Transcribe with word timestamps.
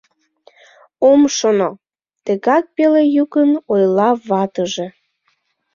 —Ом 1.09 1.21
шоно,— 1.37 1.69
тыгак 2.25 2.65
пеле 2.75 3.03
йӱкын 3.15 3.51
ойла 3.71 4.09
ватыже. 4.27 4.87